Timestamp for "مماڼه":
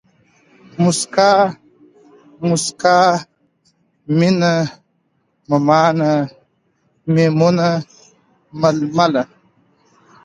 5.49-6.11